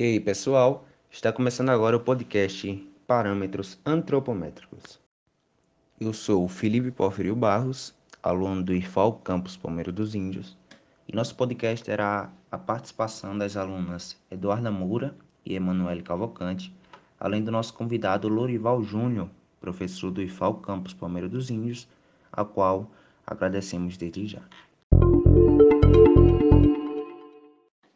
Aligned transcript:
E 0.00 0.02
aí, 0.02 0.18
pessoal, 0.18 0.86
está 1.10 1.30
começando 1.30 1.68
agora 1.68 1.94
o 1.94 2.00
podcast 2.00 2.90
Parâmetros 3.06 3.78
Antropométricos. 3.84 4.98
Eu 6.00 6.14
sou 6.14 6.42
o 6.42 6.48
Felipe 6.48 6.90
Porfirio 6.90 7.36
Barros, 7.36 7.94
aluno 8.22 8.62
do 8.62 8.72
IFAL 8.72 9.20
Campus 9.22 9.58
Palmeiro 9.58 9.92
dos 9.92 10.14
Índios, 10.14 10.56
e 11.06 11.14
nosso 11.14 11.34
podcast 11.34 11.84
terá 11.84 12.32
a 12.50 12.56
participação 12.56 13.36
das 13.36 13.58
alunas 13.58 14.16
Eduarda 14.30 14.70
Moura 14.70 15.14
e 15.44 15.54
Emanuele 15.54 16.00
Cavalcante, 16.00 16.74
além 17.18 17.44
do 17.44 17.50
nosso 17.50 17.74
convidado 17.74 18.26
Lorival 18.26 18.82
Júnior, 18.82 19.28
professor 19.60 20.10
do 20.10 20.22
IFAL 20.22 20.54
Campus 20.62 20.94
Palmeiro 20.94 21.28
dos 21.28 21.50
Índios, 21.50 21.86
a 22.32 22.42
qual 22.42 22.90
agradecemos 23.26 23.98
desde 23.98 24.28
já. 24.28 24.40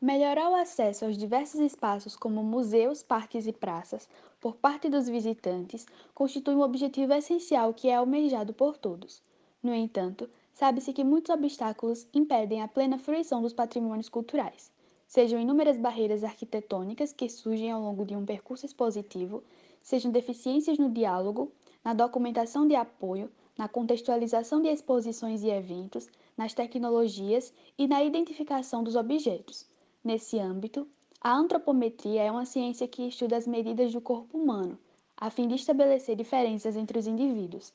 Melhorar 0.05 0.51
o 0.51 0.55
acesso 0.55 1.07
aos 1.07 1.17
diversos 1.17 1.59
espaços, 1.61 2.15
como 2.15 2.45
museus, 2.45 3.03
parques 3.03 3.47
e 3.47 3.53
praças, 3.55 4.07
por 4.39 4.55
parte 4.55 4.91
dos 4.91 5.09
visitantes, 5.09 5.87
constitui 6.15 6.55
um 6.55 6.61
objetivo 6.61 7.15
essencial 7.15 7.73
que 7.73 7.89
é 7.89 7.95
almejado 7.95 8.53
por 8.53 8.77
todos. 8.77 9.23
No 9.63 9.73
entanto, 9.73 10.29
sabe-se 10.53 10.93
que 10.93 11.03
muitos 11.03 11.35
obstáculos 11.35 12.07
impedem 12.13 12.61
a 12.61 12.69
plena 12.69 12.99
fruição 12.99 13.41
dos 13.41 13.55
patrimônios 13.55 14.11
culturais, 14.11 14.71
sejam 15.07 15.41
inúmeras 15.41 15.79
barreiras 15.79 16.23
arquitetônicas 16.23 17.11
que 17.11 17.27
surgem 17.27 17.71
ao 17.71 17.81
longo 17.81 18.05
de 18.05 18.15
um 18.15 18.27
percurso 18.27 18.67
expositivo, 18.67 19.43
sejam 19.81 20.13
deficiências 20.13 20.77
no 20.77 20.91
diálogo, 20.91 21.51
na 21.83 21.95
documentação 21.95 22.69
de 22.69 22.75
apoio, 22.75 23.33
na 23.57 23.69
contextualização 23.69 24.61
de 24.61 24.69
exposições 24.69 25.43
e 25.43 25.49
eventos, 25.49 26.11
nas 26.37 26.53
tecnologias 26.53 27.55
e 27.79 27.87
na 27.87 28.05
identificação 28.05 28.85
dos 28.85 28.97
objetos 28.97 29.73
Nesse 30.05 30.39
âmbito, 30.39 30.87
a 31.19 31.35
antropometria 31.35 32.25
é 32.25 32.31
uma 32.31 32.45
ciência 32.45 32.87
que 32.87 33.09
estuda 33.09 33.39
as 33.39 33.47
medidas 33.47 33.91
do 33.91 34.03
corpo 34.03 34.37
humano, 34.37 34.79
a 35.17 35.31
fim 35.31 35.49
de 35.49 35.55
estabelecer 35.55 36.15
diferenças 36.15 36.77
entre 36.77 36.99
os 36.99 37.07
indivíduos. 37.07 37.73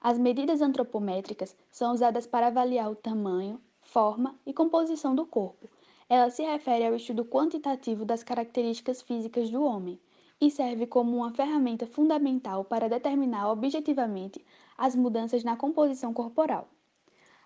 As 0.00 0.18
medidas 0.18 0.62
antropométricas 0.62 1.54
são 1.70 1.92
usadas 1.92 2.26
para 2.26 2.46
avaliar 2.46 2.90
o 2.90 2.96
tamanho, 2.96 3.60
forma 3.82 4.34
e 4.46 4.54
composição 4.54 5.14
do 5.14 5.26
corpo. 5.26 5.68
Ela 6.08 6.30
se 6.30 6.42
refere 6.42 6.86
ao 6.86 6.94
estudo 6.94 7.22
quantitativo 7.22 8.06
das 8.06 8.24
características 8.24 9.02
físicas 9.02 9.50
do 9.50 9.62
homem 9.62 10.00
e 10.40 10.50
serve 10.50 10.86
como 10.86 11.18
uma 11.18 11.34
ferramenta 11.34 11.86
fundamental 11.86 12.64
para 12.64 12.88
determinar 12.88 13.50
objetivamente 13.52 14.42
as 14.78 14.96
mudanças 14.96 15.44
na 15.44 15.54
composição 15.54 16.14
corporal. 16.14 16.66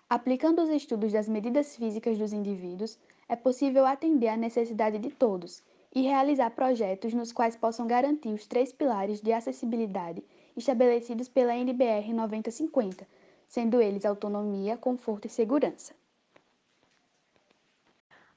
Aplicando 0.09 0.61
os 0.61 0.69
estudos 0.69 1.11
das 1.11 1.27
medidas 1.27 1.75
físicas 1.75 2.17
dos 2.17 2.31
indivíduos, 2.31 2.97
é 3.33 3.35
possível 3.35 3.83
atender 3.87 4.27
à 4.27 4.37
necessidade 4.37 4.99
de 4.99 5.09
todos 5.09 5.63
e 5.91 6.03
realizar 6.03 6.51
projetos 6.51 7.15
nos 7.15 7.31
quais 7.31 7.55
possam 7.55 7.87
garantir 7.87 8.29
os 8.29 8.45
três 8.45 8.71
pilares 8.71 9.19
de 9.21 9.33
acessibilidade 9.33 10.23
estabelecidos 10.55 11.27
pela 11.27 11.55
NBR 11.55 12.13
9050, 12.13 13.07
sendo 13.47 13.81
eles 13.81 14.05
autonomia, 14.05 14.77
conforto 14.77 15.25
e 15.25 15.31
segurança. 15.31 15.95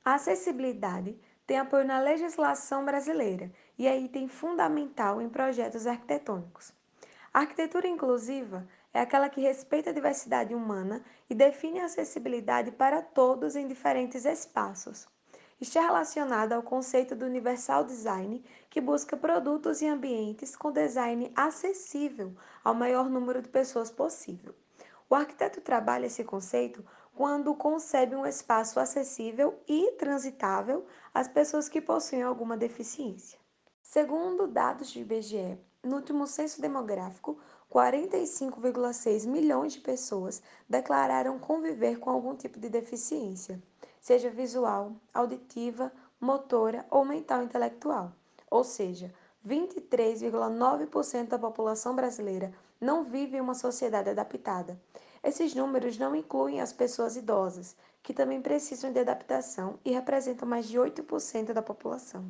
A 0.02 0.14
acessibilidade 0.14 1.14
tem 1.46 1.58
apoio 1.58 1.84
na 1.84 2.00
legislação 2.00 2.82
brasileira 2.82 3.52
e 3.78 3.86
é 3.86 4.00
item 4.00 4.28
fundamental 4.28 5.20
em 5.20 5.28
projetos 5.28 5.86
arquitetônicos. 5.86 6.72
A 7.34 7.40
arquitetura 7.40 7.86
inclusiva 7.86 8.66
é 8.96 9.00
aquela 9.00 9.28
que 9.28 9.42
respeita 9.42 9.90
a 9.90 9.92
diversidade 9.92 10.54
humana 10.54 11.04
e 11.28 11.34
define 11.34 11.80
a 11.80 11.84
acessibilidade 11.84 12.70
para 12.72 13.02
todos 13.02 13.54
em 13.54 13.68
diferentes 13.68 14.24
espaços. 14.24 15.06
Está 15.60 15.82
relacionada 15.82 16.56
ao 16.56 16.62
conceito 16.62 17.14
do 17.14 17.26
Universal 17.26 17.84
Design, 17.84 18.42
que 18.70 18.80
busca 18.80 19.14
produtos 19.14 19.82
e 19.82 19.86
ambientes 19.86 20.56
com 20.56 20.72
design 20.72 21.30
acessível 21.36 22.34
ao 22.64 22.72
maior 22.72 23.10
número 23.10 23.42
de 23.42 23.50
pessoas 23.50 23.90
possível. 23.90 24.54
O 25.10 25.14
arquiteto 25.14 25.60
trabalha 25.60 26.06
esse 26.06 26.24
conceito 26.24 26.82
quando 27.14 27.54
concebe 27.54 28.16
um 28.16 28.24
espaço 28.24 28.80
acessível 28.80 29.60
e 29.68 29.92
transitável 29.98 30.86
às 31.12 31.28
pessoas 31.28 31.68
que 31.68 31.82
possuem 31.82 32.22
alguma 32.22 32.56
deficiência. 32.56 33.38
Segundo 33.82 34.46
dados 34.46 34.90
do 34.90 35.00
IBGE, 35.00 35.58
no 35.86 35.96
último 35.96 36.26
censo 36.26 36.60
demográfico, 36.60 37.38
45,6 37.72 39.26
milhões 39.26 39.72
de 39.72 39.80
pessoas 39.80 40.42
declararam 40.68 41.38
conviver 41.38 41.98
com 41.98 42.10
algum 42.10 42.34
tipo 42.34 42.58
de 42.58 42.68
deficiência, 42.68 43.62
seja 44.00 44.30
visual, 44.30 44.92
auditiva, 45.12 45.92
motora 46.20 46.86
ou 46.90 47.04
mental 47.04 47.42
intelectual. 47.42 48.12
Ou 48.50 48.62
seja, 48.62 49.12
23,9% 49.46 51.28
da 51.28 51.38
população 51.38 51.94
brasileira 51.94 52.52
não 52.80 53.04
vive 53.04 53.36
em 53.36 53.40
uma 53.40 53.54
sociedade 53.54 54.10
adaptada. 54.10 54.80
Esses 55.22 55.54
números 55.54 55.98
não 55.98 56.14
incluem 56.14 56.60
as 56.60 56.72
pessoas 56.72 57.16
idosas, 57.16 57.76
que 58.02 58.14
também 58.14 58.40
precisam 58.40 58.92
de 58.92 59.00
adaptação 59.00 59.78
e 59.84 59.90
representam 59.90 60.48
mais 60.48 60.68
de 60.68 60.78
8% 60.78 61.52
da 61.52 61.62
população. 61.62 62.24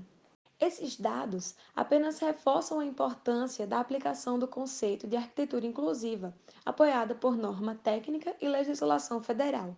Esses 0.59 0.99
dados 0.99 1.55
apenas 1.75 2.19
reforçam 2.19 2.81
a 2.81 2.87
importância 2.87 3.67
da 3.67 3.79
aplicação 3.79 4.39
do 4.39 4.49
conceito 4.49 5.07
de 5.07 5.15
arquitetura 5.15 5.67
inclusiva, 5.67 6.35
apoiada 6.65 7.15
por 7.15 7.37
norma 7.37 7.75
técnica 7.75 8.35
e 8.41 8.49
legislação 8.49 9.23
federal. 9.23 9.77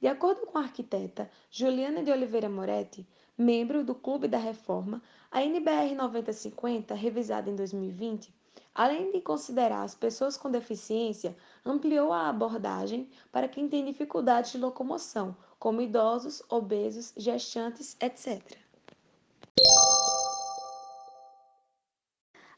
De 0.00 0.06
acordo 0.06 0.46
com 0.46 0.58
a 0.58 0.62
arquiteta 0.62 1.28
Juliana 1.50 2.04
de 2.04 2.12
Oliveira 2.12 2.48
Moretti, 2.48 3.04
membro 3.36 3.82
do 3.82 3.96
Clube 3.96 4.28
da 4.28 4.38
Reforma, 4.38 5.02
a 5.28 5.42
NBR 5.42 5.96
9050, 5.96 6.94
revisada 6.94 7.50
em 7.50 7.56
2020, 7.56 8.32
além 8.72 9.10
de 9.10 9.20
considerar 9.20 9.82
as 9.82 9.96
pessoas 9.96 10.36
com 10.36 10.48
deficiência, 10.52 11.36
ampliou 11.64 12.12
a 12.12 12.28
abordagem 12.28 13.08
para 13.32 13.48
quem 13.48 13.68
tem 13.68 13.84
dificuldades 13.84 14.52
de 14.52 14.58
locomoção, 14.58 15.36
como 15.58 15.82
idosos, 15.82 16.44
obesos, 16.48 17.12
gestantes, 17.16 17.96
etc. 18.00 18.40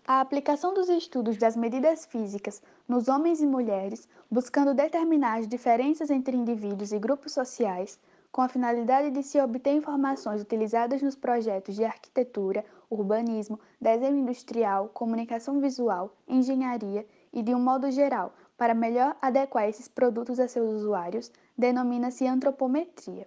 A 0.06 0.20
aplicação 0.20 0.74
dos 0.74 0.90
estudos 0.90 1.38
das 1.38 1.56
medidas 1.56 2.04
físicas 2.04 2.62
nos 2.86 3.08
homens 3.08 3.40
e 3.40 3.46
mulheres, 3.46 4.06
buscando 4.30 4.74
determinar 4.74 5.38
as 5.38 5.48
diferenças 5.48 6.10
entre 6.10 6.36
indivíduos 6.36 6.92
e 6.92 6.98
grupos 6.98 7.32
sociais, 7.32 7.98
com 8.30 8.42
a 8.42 8.48
finalidade 8.48 9.10
de 9.10 9.22
se 9.22 9.40
obter 9.40 9.72
informações 9.72 10.42
utilizadas 10.42 11.00
nos 11.00 11.16
projetos 11.16 11.74
de 11.74 11.86
arquitetura, 11.86 12.62
urbanismo, 12.90 13.58
desenho 13.80 14.18
industrial, 14.18 14.90
comunicação 14.92 15.58
visual, 15.58 16.14
engenharia 16.28 17.06
e 17.32 17.42
de 17.42 17.54
um 17.54 17.60
modo 17.60 17.90
geral, 17.90 18.34
para 18.58 18.74
melhor 18.74 19.16
adequar 19.22 19.70
esses 19.70 19.88
produtos 19.88 20.38
a 20.38 20.46
seus 20.46 20.82
usuários, 20.82 21.32
denomina-se 21.56 22.26
antropometria. 22.26 23.26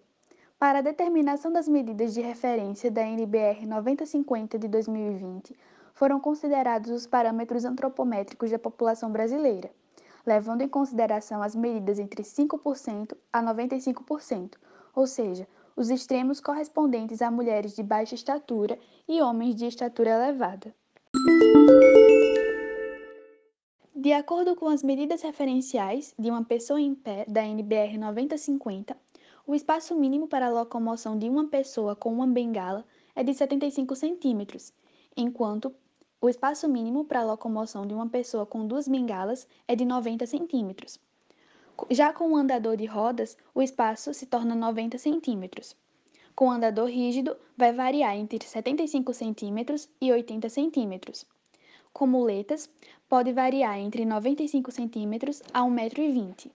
Para 0.60 0.78
a 0.78 0.84
determinação 0.84 1.52
das 1.52 1.68
medidas 1.68 2.14
de 2.14 2.22
referência 2.22 2.92
da 2.92 3.02
NBR 3.02 3.66
9050 3.66 4.60
de 4.60 4.68
2020, 4.68 5.56
foram 5.98 6.20
considerados 6.20 6.92
os 6.92 7.08
parâmetros 7.08 7.66
antropométricos 7.66 8.52
da 8.52 8.60
população 8.60 9.12
brasileira, 9.12 9.72
levando 10.24 10.62
em 10.62 10.68
consideração 10.68 11.42
as 11.42 11.56
medidas 11.56 11.98
entre 11.98 12.22
5% 12.22 13.18
a 13.34 13.42
95%, 13.42 14.58
ou 14.96 15.08
seja, 15.08 15.48
os 15.76 15.90
extremos 15.90 16.40
correspondentes 16.40 17.20
a 17.20 17.32
mulheres 17.32 17.76
de 17.76 17.82
baixa 17.82 18.14
estatura 18.14 18.78
e 19.08 19.22
homens 19.24 19.56
de 19.56 19.66
estatura 19.66 20.12
elevada. 20.12 20.74
De 23.96 24.14
acordo 24.14 24.56
com 24.56 24.68
as 24.68 24.84
medidas 24.84 25.24
referenciais 25.24 26.14
de 26.18 26.30
uma 26.30 26.44
pessoa 26.44 26.80
em 26.80 26.94
pé 26.94 27.26
da 27.28 27.44
NBR 27.44 27.98
9050, 27.98 28.96
o 29.48 29.56
espaço 29.56 29.96
mínimo 29.96 30.28
para 30.28 30.46
a 30.46 30.52
locomoção 30.52 31.18
de 31.18 31.28
uma 31.28 31.48
pessoa 31.48 31.96
com 31.96 32.14
uma 32.14 32.28
bengala 32.28 32.86
é 33.16 33.24
de 33.24 33.34
75 33.34 33.96
centímetros, 33.96 34.72
enquanto 35.16 35.74
o 36.20 36.28
espaço 36.28 36.68
mínimo 36.68 37.06
para 37.06 37.20
a 37.22 37.26
locomoção 37.26 37.86
de 37.86 37.94
uma 37.94 38.10
pessoa 38.10 38.46
com 38.46 38.66
duas 38.66 38.88
bengalas 38.88 39.48
é 39.68 39.76
de 39.76 39.86
90 39.86 40.26
centímetros. 40.26 41.00
Já 41.92 42.12
com 42.12 42.32
o 42.32 42.36
andador 42.36 42.76
de 42.76 42.86
rodas, 42.86 43.38
o 43.54 43.62
espaço 43.62 44.12
se 44.16 44.26
torna 44.26 44.56
90 44.56 44.98
centímetros. 44.98 45.76
Com 46.36 46.48
o 46.48 46.52
andador 46.52 46.88
rígido, 46.88 47.38
vai 47.56 47.72
variar 47.72 48.16
entre 48.16 48.44
75 48.44 49.14
centímetros 49.14 49.88
e 50.02 50.12
80 50.12 50.50
centímetros. 50.50 51.24
Com 51.94 52.08
muletas, 52.08 52.68
pode 53.08 53.32
variar 53.32 53.78
entre 53.78 54.04
95 54.04 54.72
centímetros 54.72 55.44
a 55.54 55.62
1,20m. 55.62 56.52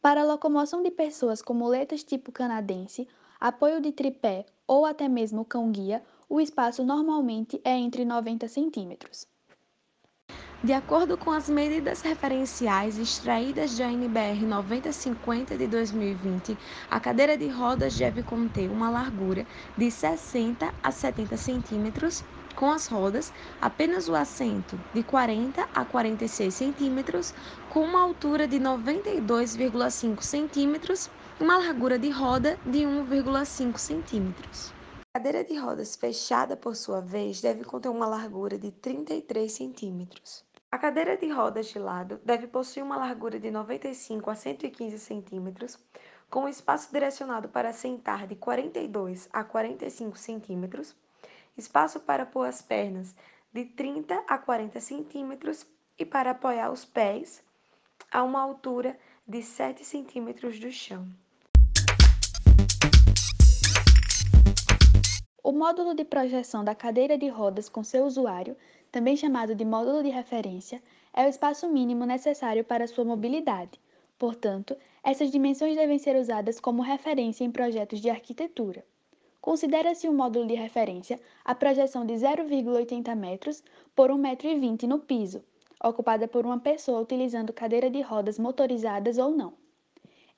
Para 0.00 0.22
a 0.22 0.24
locomoção 0.24 0.82
de 0.82 0.90
pessoas 0.90 1.42
com 1.42 1.52
muletas 1.52 2.02
tipo 2.02 2.32
canadense, 2.32 3.06
apoio 3.38 3.80
de 3.80 3.92
tripé 3.92 4.46
ou 4.66 4.86
até 4.86 5.08
mesmo 5.08 5.44
cão-guia, 5.44 6.02
o 6.28 6.40
espaço 6.40 6.84
normalmente 6.84 7.60
é 7.64 7.76
entre 7.76 8.04
90 8.04 8.48
centímetros. 8.48 9.26
De 10.64 10.72
acordo 10.72 11.18
com 11.18 11.30
as 11.30 11.50
medidas 11.50 12.00
referenciais 12.00 12.96
extraídas 12.96 13.76
da 13.76 13.92
NBR 13.92 14.46
9050 14.46 15.58
de 15.58 15.66
2020, 15.66 16.56
a 16.90 16.98
cadeira 16.98 17.36
de 17.36 17.48
rodas 17.48 17.98
deve 17.98 18.22
conter 18.22 18.70
uma 18.70 18.88
largura 18.88 19.46
de 19.76 19.90
60 19.90 20.72
a 20.82 20.90
70 20.90 21.36
centímetros, 21.36 22.24
com 22.56 22.70
as 22.70 22.86
rodas, 22.86 23.30
apenas 23.60 24.08
o 24.08 24.14
assento 24.14 24.80
de 24.94 25.02
40 25.02 25.68
a 25.74 25.84
46 25.84 26.54
centímetros, 26.54 27.34
com 27.68 27.80
uma 27.80 28.00
altura 28.00 28.48
de 28.48 28.58
92,5 28.58 30.22
centímetros 30.22 31.10
e 31.38 31.44
uma 31.44 31.58
largura 31.58 31.98
de 31.98 32.08
roda 32.08 32.58
de 32.64 32.78
1,5 32.78 33.76
centímetros. 33.76 34.72
A 35.16 35.20
cadeira 35.20 35.44
de 35.44 35.56
rodas 35.56 35.94
fechada, 35.94 36.56
por 36.56 36.74
sua 36.74 37.00
vez, 37.00 37.40
deve 37.40 37.62
conter 37.62 37.88
uma 37.88 38.04
largura 38.04 38.58
de 38.58 38.72
33 38.72 39.50
centímetros. 39.52 40.44
A 40.72 40.76
cadeira 40.76 41.16
de 41.16 41.30
rodas 41.30 41.68
de 41.68 41.78
lado 41.78 42.20
deve 42.24 42.48
possuir 42.48 42.82
uma 42.82 42.96
largura 42.96 43.38
de 43.38 43.48
95 43.48 44.28
a 44.28 44.34
115 44.34 44.98
centímetros, 44.98 45.78
com 46.28 46.48
espaço 46.48 46.90
direcionado 46.90 47.48
para 47.48 47.72
sentar 47.72 48.26
de 48.26 48.34
42 48.34 49.28
a 49.32 49.44
45 49.44 50.18
centímetros, 50.18 50.96
espaço 51.56 52.00
para 52.00 52.26
pôr 52.26 52.48
as 52.48 52.60
pernas 52.60 53.14
de 53.52 53.66
30 53.66 54.24
a 54.26 54.36
40 54.36 54.80
centímetros 54.80 55.64
e 55.96 56.04
para 56.04 56.32
apoiar 56.32 56.72
os 56.72 56.84
pés 56.84 57.40
a 58.10 58.24
uma 58.24 58.42
altura 58.42 58.98
de 59.28 59.44
7 59.44 59.84
centímetros 59.84 60.58
do 60.58 60.72
chão. 60.72 61.08
O 65.46 65.52
módulo 65.52 65.94
de 65.94 66.06
projeção 66.06 66.64
da 66.64 66.74
cadeira 66.74 67.18
de 67.18 67.28
rodas 67.28 67.68
com 67.68 67.84
seu 67.84 68.06
usuário 68.06 68.56
também 68.90 69.14
chamado 69.14 69.54
de 69.54 69.62
módulo 69.62 70.02
de 70.02 70.08
referência, 70.08 70.82
é 71.12 71.26
o 71.26 71.28
espaço 71.28 71.68
mínimo 71.68 72.06
necessário 72.06 72.64
para 72.64 72.86
sua 72.86 73.04
mobilidade. 73.04 73.78
Portanto, 74.18 74.74
essas 75.02 75.30
dimensões 75.30 75.76
devem 75.76 75.98
ser 75.98 76.16
usadas 76.16 76.58
como 76.58 76.80
referência 76.80 77.44
em 77.44 77.50
projetos 77.50 78.00
de 78.00 78.08
arquitetura. 78.08 78.82
Considera-se 79.38 80.08
um 80.08 80.14
módulo 80.14 80.46
de 80.46 80.54
referência 80.54 81.20
a 81.44 81.54
projeção 81.54 82.06
de 82.06 82.14
0,80 82.14 83.14
metros 83.14 83.62
por 83.94 84.10
1,20 84.10 84.44
m 84.44 84.86
no 84.86 85.00
piso, 85.00 85.44
ocupada 85.82 86.26
por 86.26 86.46
uma 86.46 86.58
pessoa 86.58 87.02
utilizando 87.02 87.52
cadeira 87.52 87.90
de 87.90 88.00
rodas 88.00 88.38
motorizadas 88.38 89.18
ou 89.18 89.32
não. 89.32 89.52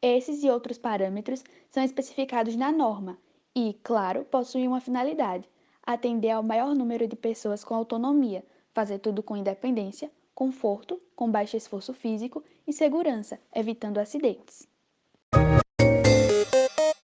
Esses 0.03 0.43
e 0.43 0.50
outros 0.50 0.79
parâmetros 0.79 1.44
são 1.70 1.85
especificados 1.85 2.56
na 2.56 2.73
norma 2.73 3.17
e, 3.58 3.73
claro, 3.82 4.23
possuem 4.26 4.69
uma 4.69 4.82
finalidade, 4.82 5.49
atender 5.82 6.31
ao 6.31 6.43
maior 6.43 6.75
número 6.75 7.08
de 7.08 7.17
pessoas 7.17 7.64
com 7.64 7.75
autonomia, 7.75 8.44
fazer 8.75 8.99
tudo 8.99 9.23
com 9.23 9.35
independência, 9.35 10.12
conforto, 10.35 11.00
com 11.17 11.31
baixo 11.31 11.56
esforço 11.56 11.94
físico 11.94 12.44
e 12.67 12.73
segurança, 12.75 13.41
evitando 13.55 13.97
acidentes. 13.97 14.69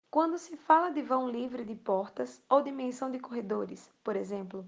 Quando 0.09 0.37
se 0.37 0.55
fala 0.55 0.89
de 0.89 1.01
vão 1.01 1.29
livre 1.29 1.65
de 1.65 1.75
portas 1.75 2.41
ou 2.49 2.61
dimensão 2.61 3.11
de 3.11 3.19
corredores, 3.19 3.91
por 4.01 4.15
exemplo, 4.15 4.65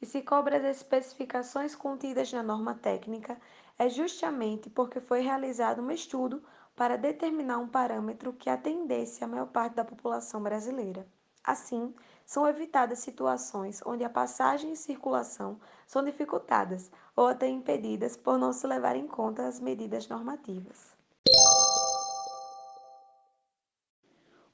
e 0.00 0.06
se 0.06 0.22
cobra 0.22 0.56
as 0.56 0.78
especificações 0.78 1.74
contidas 1.74 2.32
na 2.32 2.42
norma 2.42 2.74
técnica, 2.74 3.38
é 3.78 3.90
justamente 3.90 4.70
porque 4.70 4.98
foi 4.98 5.20
realizado 5.20 5.82
um 5.82 5.90
estudo 5.90 6.42
para 6.74 6.96
determinar 6.96 7.58
um 7.58 7.68
parâmetro 7.68 8.32
que 8.32 8.48
atendesse 8.48 9.22
a 9.22 9.26
maior 9.26 9.48
parte 9.48 9.74
da 9.74 9.84
população 9.84 10.42
brasileira. 10.42 11.06
Assim, 11.48 11.94
são 12.26 12.46
evitadas 12.46 12.98
situações 12.98 13.80
onde 13.86 14.04
a 14.04 14.10
passagem 14.10 14.72
e 14.72 14.76
circulação 14.76 15.58
são 15.86 16.04
dificultadas 16.04 16.90
ou 17.16 17.26
até 17.26 17.48
impedidas 17.48 18.18
por 18.18 18.36
não 18.38 18.52
se 18.52 18.66
levar 18.66 18.96
em 18.96 19.06
conta 19.06 19.46
as 19.46 19.58
medidas 19.58 20.06
normativas. 20.08 20.94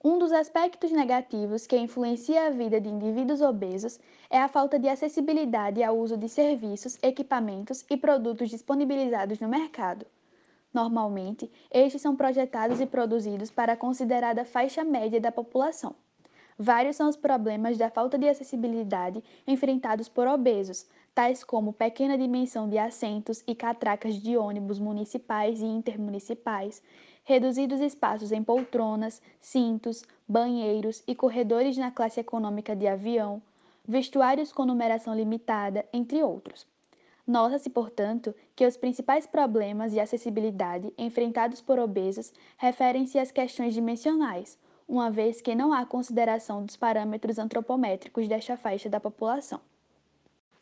Um 0.04 0.20
dos 0.20 0.30
aspectos 0.30 0.92
negativos 0.92 1.66
que 1.66 1.76
influencia 1.76 2.46
a 2.46 2.50
vida 2.50 2.80
de 2.80 2.88
indivíduos 2.88 3.40
obesos 3.40 3.98
é 4.30 4.40
a 4.40 4.46
falta 4.46 4.78
de 4.78 4.88
acessibilidade 4.88 5.82
ao 5.82 5.98
uso 5.98 6.16
de 6.16 6.28
serviços, 6.28 6.96
equipamentos 7.02 7.84
e 7.90 7.96
produtos 7.96 8.48
disponibilizados 8.50 9.40
no 9.40 9.48
mercado. 9.48 10.06
Normalmente, 10.72 11.50
estes 11.72 12.00
são 12.00 12.14
projetados 12.14 12.80
e 12.80 12.86
produzidos 12.86 13.50
para 13.50 13.72
a 13.72 13.76
considerada 13.76 14.44
faixa 14.44 14.84
média 14.84 15.20
da 15.20 15.32
população. 15.32 15.96
Vários 16.58 16.94
são 16.94 17.08
os 17.08 17.16
problemas 17.16 17.76
da 17.76 17.90
falta 17.90 18.16
de 18.16 18.28
acessibilidade 18.28 19.22
enfrentados 19.46 20.08
por 20.08 20.28
obesos, 20.28 20.86
tais 21.12 21.42
como 21.42 21.72
pequena 21.72 22.16
dimensão 22.16 22.68
de 22.68 22.78
assentos 22.78 23.42
e 23.46 23.54
catracas 23.54 24.14
de 24.14 24.36
ônibus 24.36 24.78
municipais 24.78 25.60
e 25.60 25.64
intermunicipais, 25.64 26.80
reduzidos 27.24 27.80
espaços 27.80 28.30
em 28.30 28.42
poltronas, 28.42 29.20
cintos, 29.40 30.04
banheiros 30.28 31.02
e 31.08 31.14
corredores 31.14 31.76
na 31.76 31.90
classe 31.90 32.20
econômica 32.20 32.76
de 32.76 32.86
avião, 32.86 33.42
vestuários 33.86 34.52
com 34.52 34.64
numeração 34.64 35.14
limitada, 35.14 35.84
entre 35.92 36.22
outros. 36.22 36.66
Nota-se, 37.26 37.70
portanto, 37.70 38.34
que 38.54 38.66
os 38.66 38.76
principais 38.76 39.26
problemas 39.26 39.92
de 39.92 39.98
acessibilidade 39.98 40.92
enfrentados 40.96 41.60
por 41.60 41.78
obesos 41.78 42.32
referem-se 42.58 43.18
às 43.18 43.32
questões 43.32 43.72
dimensionais, 43.74 44.58
uma 44.86 45.10
vez 45.10 45.40
que 45.40 45.54
não 45.54 45.72
há 45.72 45.84
consideração 45.84 46.64
dos 46.64 46.76
parâmetros 46.76 47.38
antropométricos 47.38 48.28
desta 48.28 48.56
faixa 48.56 48.88
da 48.88 49.00
população. 49.00 49.60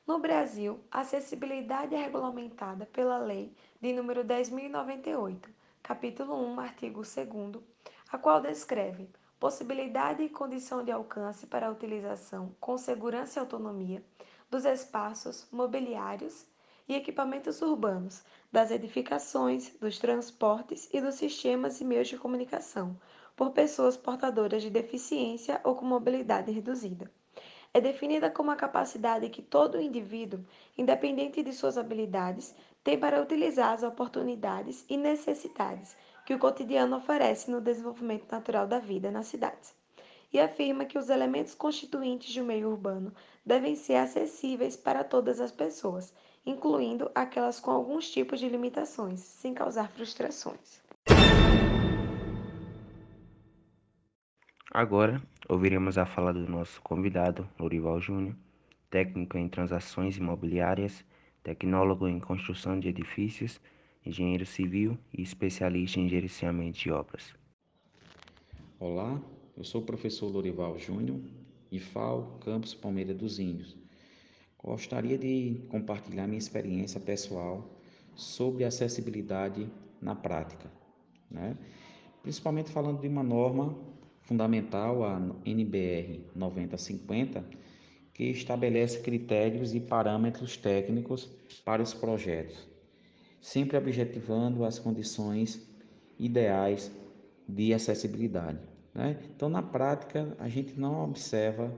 No 0.06 0.18
Brasil, 0.18 0.80
a 0.90 1.00
acessibilidade 1.00 1.94
é 1.94 2.02
regulamentada 2.02 2.86
pela 2.86 3.18
Lei 3.18 3.52
de 3.80 3.92
número 3.92 4.24
10.098, 4.24 5.48
capítulo 5.82 6.34
1, 6.34 6.60
artigo 6.60 7.02
2 7.02 7.62
a 8.10 8.18
qual 8.18 8.40
descreve 8.40 9.08
possibilidade 9.40 10.22
e 10.22 10.28
condição 10.28 10.84
de 10.84 10.92
alcance 10.92 11.46
para 11.46 11.66
a 11.66 11.70
utilização 11.70 12.54
com 12.60 12.78
segurança 12.78 13.38
e 13.38 13.40
autonomia 13.40 14.04
dos 14.50 14.64
espaços 14.64 15.48
mobiliários 15.50 16.46
e 16.88 16.94
equipamentos 16.94 17.62
urbanos, 17.62 18.22
das 18.52 18.70
edificações, 18.70 19.70
dos 19.80 19.98
transportes 19.98 20.88
e 20.92 21.00
dos 21.00 21.14
sistemas 21.14 21.80
e 21.80 21.84
meios 21.84 22.08
de 22.08 22.18
comunicação, 22.18 22.96
por 23.36 23.50
pessoas 23.50 23.96
portadoras 23.96 24.62
de 24.62 24.70
deficiência 24.70 25.60
ou 25.64 25.74
com 25.74 25.84
mobilidade 25.84 26.50
reduzida. 26.50 27.10
É 27.74 27.80
definida 27.80 28.30
como 28.30 28.50
a 28.50 28.56
capacidade 28.56 29.30
que 29.30 29.40
todo 29.40 29.80
indivíduo, 29.80 30.44
independente 30.76 31.42
de 31.42 31.54
suas 31.54 31.78
habilidades, 31.78 32.54
tem 32.84 32.98
para 32.98 33.22
utilizar 33.22 33.72
as 33.72 33.82
oportunidades 33.82 34.84
e 34.90 34.96
necessidades 34.98 35.96
que 36.26 36.34
o 36.34 36.38
cotidiano 36.38 36.96
oferece 36.96 37.50
no 37.50 37.62
desenvolvimento 37.62 38.30
natural 38.30 38.66
da 38.66 38.78
vida 38.78 39.10
nas 39.10 39.26
cidades. 39.26 39.74
E 40.30 40.38
afirma 40.38 40.84
que 40.84 40.98
os 40.98 41.08
elementos 41.08 41.54
constituintes 41.54 42.34
do 42.34 42.44
meio 42.44 42.68
urbano 42.68 43.14
devem 43.44 43.74
ser 43.74 43.94
acessíveis 43.94 44.76
para 44.76 45.02
todas 45.02 45.40
as 45.40 45.50
pessoas, 45.50 46.12
incluindo 46.44 47.10
aquelas 47.14 47.58
com 47.58 47.70
alguns 47.70 48.10
tipos 48.10 48.38
de 48.38 48.50
limitações, 48.50 49.20
sem 49.20 49.54
causar 49.54 49.90
frustrações. 49.90 50.81
Agora, 54.74 55.22
ouviremos 55.50 55.98
a 55.98 56.06
fala 56.06 56.32
do 56.32 56.50
nosso 56.50 56.80
convidado, 56.80 57.46
Lorival 57.60 58.00
Júnior, 58.00 58.34
técnico 58.88 59.36
em 59.36 59.46
transações 59.46 60.16
imobiliárias, 60.16 61.04
tecnólogo 61.42 62.08
em 62.08 62.18
construção 62.18 62.80
de 62.80 62.88
edifícios, 62.88 63.60
engenheiro 64.02 64.46
civil 64.46 64.96
e 65.12 65.20
especialista 65.20 66.00
em 66.00 66.08
gerenciamento 66.08 66.78
de 66.78 66.90
obras. 66.90 67.34
Olá, 68.80 69.20
eu 69.58 69.62
sou 69.62 69.82
o 69.82 69.84
professor 69.84 70.28
Lorival 70.28 70.78
Júnior, 70.78 71.20
IFAL, 71.70 72.38
Campus 72.40 72.72
Palmeira 72.72 73.12
dos 73.12 73.38
Índios. 73.38 73.76
Gostaria 74.56 75.18
de 75.18 75.66
compartilhar 75.68 76.26
minha 76.26 76.38
experiência 76.38 76.98
pessoal 76.98 77.78
sobre 78.14 78.64
acessibilidade 78.64 79.70
na 80.00 80.14
prática, 80.14 80.72
né? 81.30 81.58
principalmente 82.22 82.70
falando 82.70 83.02
de 83.02 83.08
uma 83.08 83.22
norma 83.22 83.91
fundamental, 84.22 85.04
a 85.04 85.20
NBR 85.44 86.24
9050, 86.34 87.44
que 88.14 88.24
estabelece 88.24 89.00
critérios 89.00 89.74
e 89.74 89.80
parâmetros 89.80 90.56
técnicos 90.56 91.30
para 91.64 91.82
os 91.82 91.94
projetos, 91.94 92.68
sempre 93.40 93.76
objetivando 93.76 94.64
as 94.64 94.78
condições 94.78 95.66
ideais 96.18 96.90
de 97.48 97.74
acessibilidade. 97.74 98.58
Né? 98.94 99.18
Então, 99.34 99.48
na 99.48 99.62
prática, 99.62 100.36
a 100.38 100.48
gente 100.48 100.78
não 100.78 101.04
observa 101.04 101.72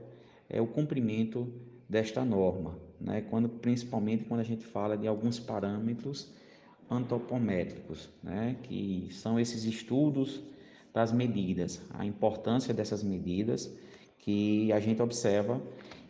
é, 0.49 0.61
o 0.61 0.67
cumprimento 0.67 1.51
desta 1.89 2.23
norma, 2.23 2.77
né? 2.99 3.21
quando, 3.29 3.47
principalmente 3.49 4.25
quando 4.25 4.41
a 4.41 4.43
gente 4.45 4.65
fala 4.65 4.97
de 4.97 5.07
alguns 5.07 5.39
parâmetros 5.39 6.33
antropométricos, 6.89 8.09
né? 8.21 8.57
que 8.63 9.07
são 9.11 9.39
esses 9.39 9.63
estudos 9.63 10.43
das 10.95 11.11
medidas, 11.11 11.81
a 11.93 12.05
importância 12.05 12.73
dessas 12.73 13.03
medidas 13.03 13.69
que 14.17 14.71
a 14.71 14.79
gente 14.79 15.01
observa 15.01 15.61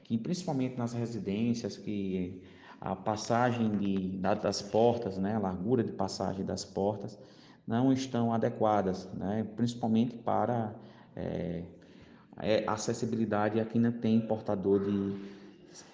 que 0.03 0.15
principalmente 0.15 0.77
nas 0.77 0.93
residências 0.93 1.75
que 1.75 2.39
a 2.79 2.95
passagem 2.95 3.77
de, 3.79 4.19
das 4.19 4.61
portas, 4.61 5.17
né, 5.17 5.33
a 5.35 5.39
largura 5.39 5.83
de 5.83 5.91
passagem 5.91 6.45
das 6.45 6.63
portas, 6.63 7.17
não 7.65 7.91
estão 7.91 8.31
adequadas, 8.31 9.09
né, 9.15 9.47
principalmente 9.55 10.15
para 10.17 10.75
é, 11.15 11.63
acessibilidade. 12.67 13.59
A 13.59 13.65
quem 13.65 13.81
não 13.81 13.91
tem 13.91 14.21
portador 14.21 14.85
de 14.85 15.15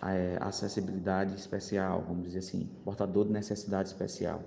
é, 0.04 0.38
acessibilidade 0.42 1.34
especial, 1.36 2.04
vamos 2.06 2.26
dizer 2.26 2.40
assim, 2.40 2.70
portador 2.84 3.26
de 3.26 3.32
necessidade 3.32 3.88
especial, 3.88 4.44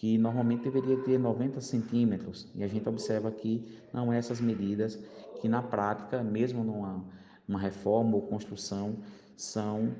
que 0.00 0.16
normalmente 0.16 0.62
deveria 0.62 0.96
ter 0.96 1.18
90 1.18 1.60
centímetros, 1.60 2.48
e 2.54 2.64
a 2.64 2.66
gente 2.66 2.88
observa 2.88 3.30
que 3.30 3.62
não 3.92 4.10
é 4.10 4.16
essas 4.16 4.40
medidas 4.40 4.98
que 5.42 5.46
na 5.46 5.60
prática, 5.60 6.22
mesmo 6.22 6.64
numa, 6.64 7.04
numa 7.46 7.60
reforma 7.60 8.16
ou 8.16 8.22
construção, 8.22 8.96
são 9.36 9.94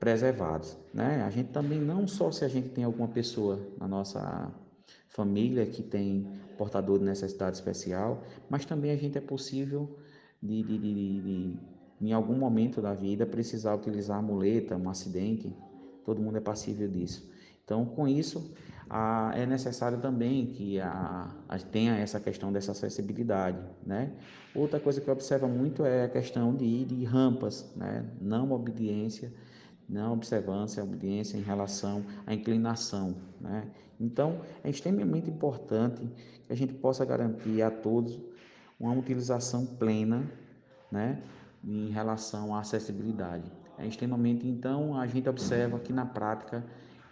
preservados. 0.00 0.76
Né? 0.92 1.22
A 1.22 1.30
gente 1.30 1.50
também, 1.50 1.80
não 1.80 2.04
só 2.08 2.32
se 2.32 2.44
a 2.44 2.48
gente 2.48 2.70
tem 2.70 2.82
alguma 2.82 3.06
pessoa 3.06 3.60
na 3.78 3.86
nossa 3.86 4.52
família 5.10 5.64
que 5.64 5.84
tem 5.84 6.26
portador 6.58 6.98
de 6.98 7.04
necessidade 7.04 7.56
especial, 7.56 8.24
mas 8.50 8.64
também 8.64 8.90
a 8.90 8.96
gente 8.96 9.16
é 9.16 9.20
possível 9.20 9.88
de, 10.42 10.64
de, 10.64 10.78
de, 10.78 11.20
de 11.20 11.58
em 12.00 12.12
algum 12.12 12.36
momento 12.36 12.82
da 12.82 12.92
vida 12.92 13.24
precisar 13.24 13.76
utilizar 13.76 14.18
a 14.18 14.22
muleta, 14.22 14.76
um 14.76 14.90
acidente, 14.90 15.54
todo 16.04 16.20
mundo 16.20 16.38
é 16.38 16.40
passível 16.40 16.88
disso. 16.88 17.32
Então, 17.64 17.86
com 17.86 18.06
isso, 18.06 18.52
a, 18.88 19.32
é 19.34 19.46
necessário 19.46 19.98
também 19.98 20.46
que 20.46 20.80
a, 20.80 21.30
a, 21.48 21.58
tenha 21.58 21.96
essa 21.96 22.20
questão 22.20 22.52
dessa 22.52 22.72
acessibilidade, 22.72 23.58
né? 23.86 24.12
Outra 24.54 24.78
coisa 24.78 25.00
que 25.00 25.10
observa 25.10 25.48
muito 25.48 25.84
é 25.84 26.04
a 26.04 26.08
questão 26.08 26.54
de, 26.54 26.84
de 26.84 27.04
rampas, 27.04 27.72
né? 27.76 28.04
Não 28.20 28.52
obediência, 28.52 29.32
não 29.88 30.12
observância, 30.12 30.82
obediência 30.82 31.36
em 31.36 31.42
relação 31.42 32.04
à 32.26 32.34
inclinação, 32.34 33.16
né? 33.40 33.68
Então, 33.98 34.40
é 34.62 34.70
extremamente 34.70 35.30
importante 35.30 36.08
que 36.46 36.52
a 36.52 36.56
gente 36.56 36.74
possa 36.74 37.04
garantir 37.04 37.62
a 37.62 37.70
todos 37.70 38.20
uma 38.78 38.92
utilização 38.92 39.64
plena, 39.64 40.24
né? 40.90 41.22
Em 41.64 41.90
relação 41.90 42.54
à 42.54 42.60
acessibilidade. 42.60 43.50
É 43.78 43.86
extremamente, 43.86 44.46
então, 44.46 44.98
a 44.98 45.06
gente 45.06 45.28
observa 45.28 45.78
que 45.78 45.92
na 45.92 46.06
prática 46.06 46.64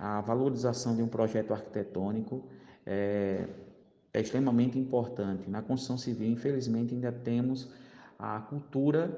a 0.02 0.20
valorização 0.20 0.96
de 0.96 1.02
um 1.02 1.06
projeto 1.06 1.52
arquitetônico 1.52 2.42
é, 2.84 3.46
é 4.12 4.20
extremamente 4.20 4.76
importante. 4.76 5.48
Na 5.48 5.62
construção 5.62 5.96
civil, 5.96 6.28
infelizmente, 6.28 6.92
ainda 6.92 7.12
temos 7.12 7.70
a 8.18 8.40
cultura 8.40 9.16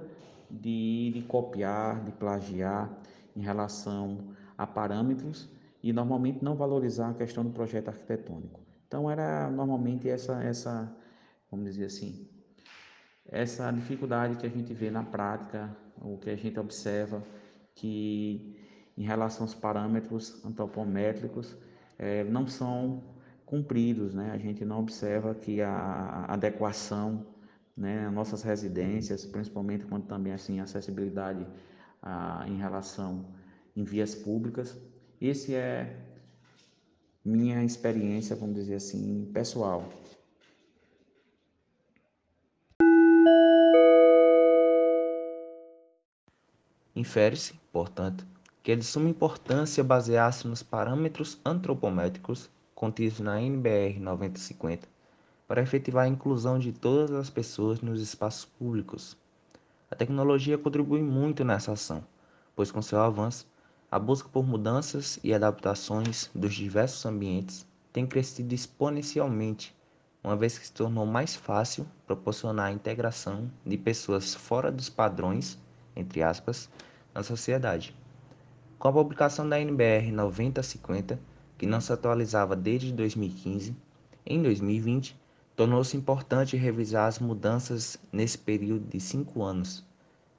de, 0.51 1.11
de 1.15 1.23
copiar, 1.23 2.05
de 2.05 2.13
plagiar 2.13 2.91
em 3.35 3.41
relação 3.41 4.19
a 4.59 4.67
parâmetros 4.67 5.49
e 5.83 5.91
normalmente 5.91 6.45
não 6.45 6.55
valorizar 6.55 7.09
a 7.09 7.15
questão 7.15 7.43
do 7.43 7.51
projeto 7.51 7.89
arquitetônico. 7.89 8.61
Então 8.87 9.11
era 9.11 9.51
normalmente 9.51 10.07
essa 10.07 10.45
essa 10.45 10.95
vamos 11.51 11.65
dizer 11.65 11.87
assim 11.87 12.29
essa 13.27 13.71
dificuldade 13.71 14.37
que 14.37 14.47
a 14.47 14.51
gente 14.51 14.75
vê 14.75 14.91
na 14.91 15.03
prática, 15.03 15.75
o 16.03 16.19
que 16.19 16.29
a 16.29 16.37
gente 16.37 16.61
observa 16.61 17.23
que 17.75 18.64
em 18.97 19.03
relação 19.03 19.45
aos 19.45 19.55
parâmetros 19.55 20.45
antropométricos 20.45 21.57
é, 21.99 22.25
não 22.25 22.47
são 22.47 23.03
cumpridos, 23.45 24.15
né? 24.15 24.31
A 24.33 24.39
gente 24.39 24.65
não 24.65 24.81
observa 24.81 25.35
que 25.35 25.61
a 25.61 26.25
adequação, 26.29 27.27
né, 27.77 28.09
nossas 28.11 28.43
residências, 28.43 29.25
principalmente 29.27 29.85
quando 29.85 30.07
também 30.07 30.33
assim 30.33 30.61
acessibilidade 30.61 31.47
a, 32.03 32.45
em 32.47 32.57
relação 32.57 33.27
em 33.77 33.85
vias 33.85 34.15
públicas. 34.15 34.77
Esse 35.21 35.55
é 35.55 35.97
minha 37.25 37.65
experiência, 37.65 38.37
vamos 38.37 38.55
dizer 38.55 38.77
assim, 38.77 39.31
pessoal. 39.33 39.89
Infere-se, 46.95 47.55
portanto, 47.73 48.25
que 48.65 48.73
é 48.73 48.77
de 48.77 48.83
suma 48.83 49.11
importância 49.11 49.85
basear-se 49.85 50.49
nos 50.49 50.63
parâmetros 50.63 51.39
antropométricos 51.45 52.49
contidos 52.75 53.21
na 53.21 53.39
NBR 53.39 54.01
9050 54.01 54.89
para 55.47 55.61
efetivar 55.61 56.07
a 56.07 56.09
inclusão 56.09 56.59
de 56.59 56.73
todas 56.73 57.11
as 57.11 57.29
pessoas 57.29 57.83
nos 57.83 58.01
espaços 58.01 58.47
públicos. 58.47 59.19
A 59.91 59.95
tecnologia 59.95 60.57
contribui 60.57 61.03
muito 61.03 61.45
nessa 61.45 61.73
ação, 61.73 62.03
pois 62.57 62.71
com 62.71 62.81
seu 62.81 63.03
avanço, 63.03 63.47
a 63.91 63.99
busca 63.99 64.31
por 64.31 64.47
mudanças 64.47 65.21
e 65.23 65.35
adaptações 65.35 66.31
dos 66.35 66.55
diversos 66.55 67.05
ambientes 67.05 67.67
tem 67.93 68.07
crescido 68.07 68.55
exponencialmente, 68.55 69.77
uma 70.23 70.37
vez 70.37 70.57
que 70.57 70.65
se 70.65 70.73
tornou 70.73 71.05
mais 71.05 71.37
fácil 71.37 71.87
proporcionar 72.07 72.69
a 72.69 72.73
integração 72.73 73.51
de 73.67 73.77
pessoas 73.77 74.35
fora 74.35 74.73
dos 74.73 74.89
padrões, 74.89 75.59
entre 75.95 76.23
aspas, 76.23 76.71
na 77.15 77.23
sociedade. 77.23 77.95
Com 78.85 78.91
a 78.91 78.93
publicação 78.93 79.49
da 79.49 79.59
NBR 79.59 80.13
9050, 80.13 81.19
que 81.57 81.65
não 81.65 81.81
se 81.81 81.91
atualizava 81.91 82.55
desde 82.55 82.93
2015, 82.93 83.75
em 84.27 84.43
2020, 84.43 85.19
tornou-se 85.57 85.97
importante 85.97 86.55
revisar 86.55 87.09
as 87.09 87.19
mudanças 87.19 87.97
nesse 88.13 88.37
período 88.37 88.87
de 88.87 89.01
cinco 89.01 89.43
anos. 89.43 89.83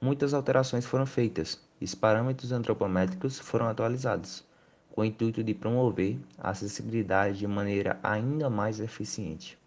Muitas 0.00 0.32
alterações 0.32 0.86
foram 0.86 1.04
feitas 1.04 1.60
e 1.80 1.84
os 1.84 1.96
parâmetros 1.96 2.52
antropométricos 2.52 3.36
foram 3.36 3.66
atualizados, 3.66 4.44
com 4.92 5.00
o 5.00 5.04
intuito 5.04 5.42
de 5.42 5.52
promover 5.52 6.16
a 6.38 6.50
acessibilidade 6.50 7.40
de 7.40 7.48
maneira 7.48 7.98
ainda 8.00 8.48
mais 8.48 8.78
eficiente. 8.78 9.58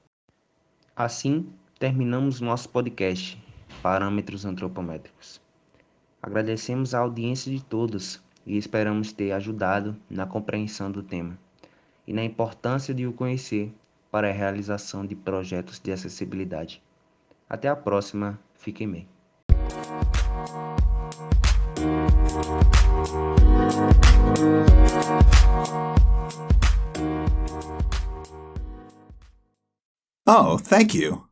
Assim, 0.96 1.52
terminamos 1.78 2.40
nosso 2.40 2.70
podcast 2.70 3.38
Parâmetros 3.84 4.46
Antropométricos. 4.46 5.42
Agradecemos 6.24 6.94
a 6.94 7.00
audiência 7.00 7.52
de 7.52 7.62
todos 7.62 8.22
e 8.50 8.58
esperamos 8.58 9.14
ter 9.14 9.32
ajudado 9.32 9.96
na 10.10 10.26
compreensão 10.26 10.92
do 10.92 11.04
tema 11.04 11.38
e 12.08 12.12
na 12.12 12.24
importância 12.24 12.96
de 12.96 13.06
o 13.06 13.14
conhecer 13.14 13.72
para 14.10 14.28
a 14.28 14.34
realização 14.34 15.06
de 15.06 15.16
projetos 15.16 15.80
de 15.80 15.92
acessibilidade. 15.92 16.82
Até 17.48 17.70
a 17.70 17.76
próxima, 17.76 18.40
fiquem 18.56 18.92
bem. 18.92 19.08
Oh, 30.28 30.58
thank 30.58 30.96
you. 30.96 31.29